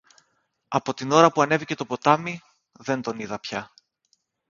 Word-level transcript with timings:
Από 0.67 0.93
την 0.93 1.11
ώρα 1.11 1.31
που 1.31 1.41
ανέβηκε 1.41 1.75
το 1.75 1.85
ποτάμι, 1.85 2.41
δεν 2.71 3.01
τον 3.01 3.19
είδα 3.19 3.39
πια. 3.39 3.71